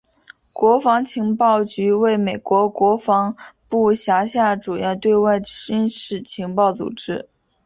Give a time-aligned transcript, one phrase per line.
[0.51, 3.37] 国防情报局为美国国防
[3.69, 7.29] 部辖下主要对外军事情报组织。